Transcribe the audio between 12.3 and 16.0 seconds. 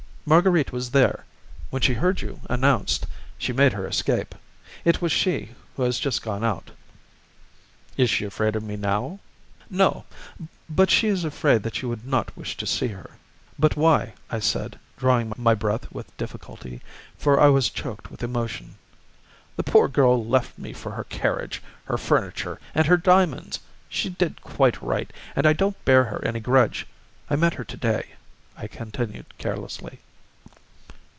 wish to see her." "But why?" I said, drawing my breath